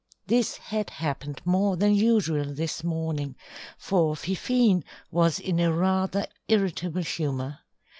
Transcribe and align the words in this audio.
This 0.25 0.57
had 0.57 0.89
happened 0.89 1.43
more 1.45 1.77
than 1.77 1.93
usual 1.93 2.45
this 2.55 2.83
morning, 2.83 3.35
for 3.77 4.15
Fifine 4.15 4.83
was 5.11 5.39
in 5.39 5.59
a 5.59 5.71
rather 5.71 6.25
irritable 6.47 7.03
humour. 7.03 7.59